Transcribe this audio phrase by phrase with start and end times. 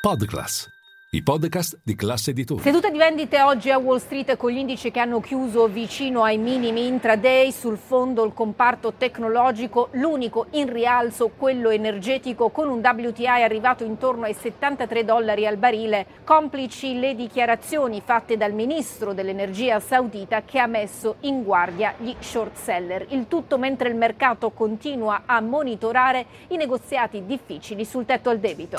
[0.00, 0.66] Podclass,
[1.10, 2.62] i podcast di classe editori.
[2.62, 6.38] Seduta di vendite oggi a Wall Street con gli indici che hanno chiuso vicino ai
[6.38, 13.26] minimi intraday, sul fondo il comparto tecnologico, l'unico in rialzo quello energetico con un WTI
[13.26, 20.44] arrivato intorno ai 73 dollari al barile, complici le dichiarazioni fatte dal ministro dell'energia saudita
[20.44, 23.04] che ha messo in guardia gli short seller.
[23.10, 28.78] Il tutto mentre il mercato continua a monitorare i negoziati difficili sul tetto al debito.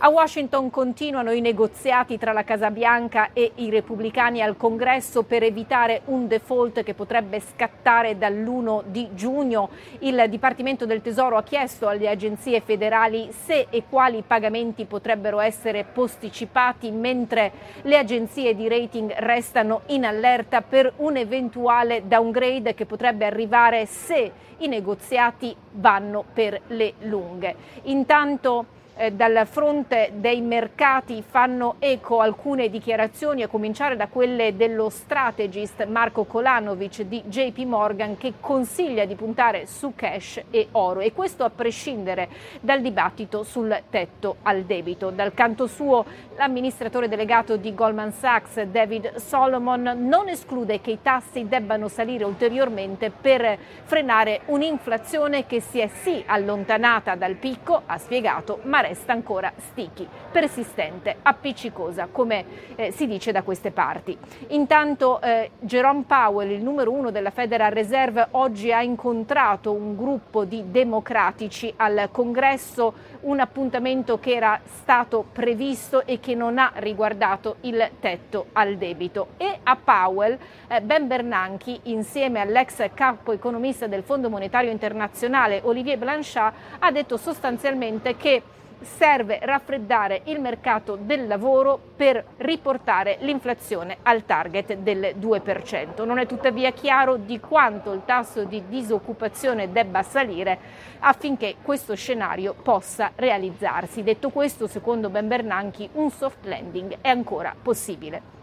[0.00, 5.42] A Washington continuano i negoziati tra la Casa Bianca e i repubblicani al Congresso per
[5.42, 9.70] evitare un default che potrebbe scattare dall'1 di giugno.
[9.98, 15.82] Il Dipartimento del Tesoro ha chiesto alle agenzie federali se e quali pagamenti potrebbero essere
[15.82, 17.50] posticipati, mentre
[17.82, 24.30] le agenzie di rating restano in allerta per un eventuale downgrade che potrebbe arrivare se
[24.58, 27.56] i negoziati vanno per le lunghe.
[27.86, 34.88] Intanto eh, dal fronte dei mercati fanno eco alcune dichiarazioni, a cominciare da quelle dello
[34.88, 41.12] strategist Marco Kolanovic di JP Morgan che consiglia di puntare su cash e oro e
[41.12, 42.28] questo a prescindere
[42.60, 45.10] dal dibattito sul tetto al debito.
[45.10, 46.04] Dal canto suo
[46.36, 53.10] l'amministratore delegato di Goldman Sachs David Solomon non esclude che i tassi debbano salire ulteriormente
[53.10, 59.52] per frenare un'inflazione che si è sì allontanata dal picco, ha spiegato, ma resta ancora
[59.56, 62.44] sticky, persistente, appiccicosa, come
[62.74, 64.16] eh, si dice da queste parti.
[64.48, 70.44] Intanto eh, Jerome Powell, il numero uno della Federal Reserve, oggi ha incontrato un gruppo
[70.44, 77.56] di democratici al congresso, un appuntamento che era stato previsto e che non ha riguardato
[77.62, 79.28] il tetto al debito.
[79.36, 85.98] E a Powell, eh, Ben Bernanke, insieme all'ex capo economista del Fondo Monetario Internazionale Olivier
[85.98, 88.42] Blanchard, ha detto sostanzialmente che
[88.80, 96.04] serve raffreddare il mercato del lavoro per riportare l'inflazione al target del 2%.
[96.04, 100.58] Non è tuttavia chiaro di quanto il tasso di disoccupazione debba salire
[101.00, 104.02] affinché questo scenario possa realizzarsi.
[104.02, 108.36] Detto questo, secondo Ben Bernanke, un soft landing è ancora possibile.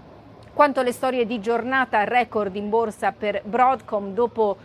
[0.53, 4.55] Quanto alle storie di giornata, record in borsa per Broadcom dopo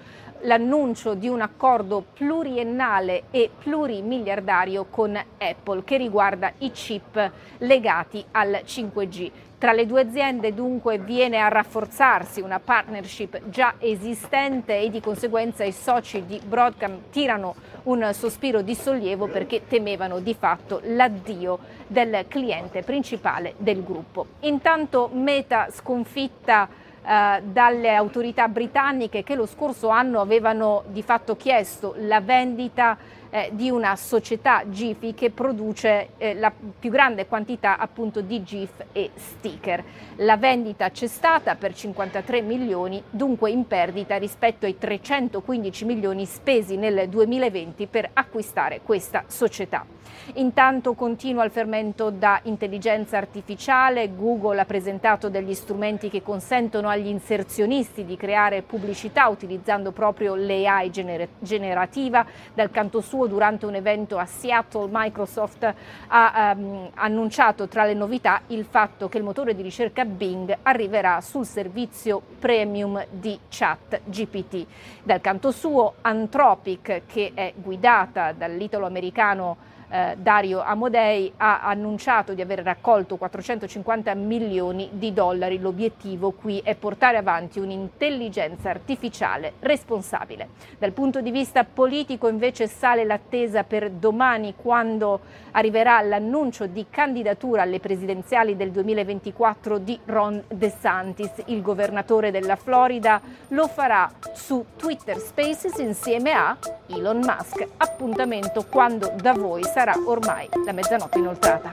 [0.42, 8.62] l'annuncio di un accordo pluriennale e plurimiliardario con Apple che riguarda i chip legati al
[8.64, 9.30] 5G.
[9.60, 15.64] Tra le due aziende dunque viene a rafforzarsi una partnership già esistente e di conseguenza
[15.64, 22.24] i soci di Broadcom tirano un sospiro di sollievo perché temevano di fatto l'addio del
[22.26, 24.28] cliente principale del gruppo.
[24.40, 26.66] Intanto Meta sconfitta
[27.02, 32.96] eh, dalle autorità britanniche che lo scorso anno avevano di fatto chiesto la vendita
[33.30, 38.84] eh, di una società GIFI che produce eh, la più grande quantità appunto di GIF
[38.92, 39.82] e sticker.
[40.16, 46.76] La vendita c'è stata per 53 milioni, dunque in perdita rispetto ai 315 milioni spesi
[46.76, 49.86] nel 2020 per acquistare questa società.
[50.34, 57.08] Intanto continua il fermento da intelligenza artificiale, Google ha presentato degli strumenti che consentono agli
[57.08, 62.24] inserzionisti di creare pubblicità utilizzando proprio l'AI gener- generativa.
[62.54, 65.74] Dal canto suo, durante un evento a Seattle, Microsoft
[66.08, 71.20] ha um, annunciato tra le novità il fatto che il motore di ricerca Bing arriverà
[71.20, 74.66] sul servizio premium di chat GPT.
[75.02, 82.60] Dal canto suo, Anthropic, che è guidata dall'italo-americano eh, Dario Amodei ha annunciato di aver
[82.60, 85.58] raccolto 450 milioni di dollari.
[85.58, 90.48] L'obiettivo qui è portare avanti un'intelligenza artificiale responsabile.
[90.78, 95.20] Dal punto di vista politico invece sale l'attesa per domani quando
[95.52, 103.20] arriverà l'annuncio di candidatura alle presidenziali del 2024 di Ron DeSantis, il governatore della Florida,
[103.48, 106.56] lo farà su Twitter Spaces insieme a
[106.86, 107.66] Elon Musk.
[107.78, 111.70] Appuntamento quando da voi sarà ormai la mezzanotte inoltrata.